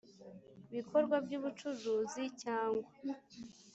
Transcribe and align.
Bikorwa 0.73 1.15
by 1.25 1.31
ubucuruzi 1.37 2.23
cyangwa 2.41 2.87